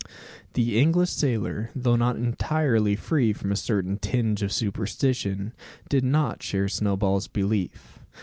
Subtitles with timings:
[0.53, 5.53] The English sailor, though not entirely free from a certain tinge of superstition,
[5.89, 7.99] did not share Snowball's belief.